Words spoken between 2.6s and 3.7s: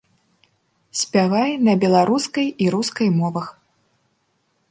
і рускай мовах.